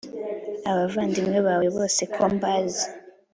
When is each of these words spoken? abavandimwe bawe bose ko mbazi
abavandimwe 0.71 1.39
bawe 1.47 1.67
bose 1.75 2.01
ko 2.13 2.21
mbazi 2.33 2.85